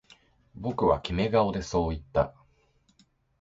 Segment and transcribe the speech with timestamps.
[0.55, 2.33] 僕はキメ顔でそう言った